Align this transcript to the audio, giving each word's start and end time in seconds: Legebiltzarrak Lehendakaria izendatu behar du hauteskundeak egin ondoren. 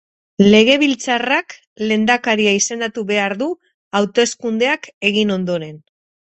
Legebiltzarrak 0.53 1.55
Lehendakaria 1.91 2.55
izendatu 2.61 3.05
behar 3.13 3.37
du 3.43 3.51
hauteskundeak 4.03 4.93
egin 5.15 5.39
ondoren. 5.41 5.81